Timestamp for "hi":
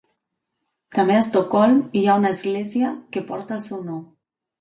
1.99-2.03